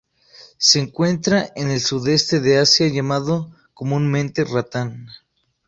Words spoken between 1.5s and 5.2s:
en el Sudeste de Asia, llamado comúnmente ratán.